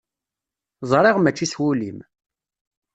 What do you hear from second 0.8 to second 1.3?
Ẓriɣ